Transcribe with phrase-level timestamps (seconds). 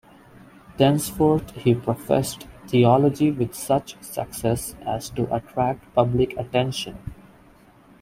[0.77, 6.97] Thenceforth he professed theology with such success as to attract public attention.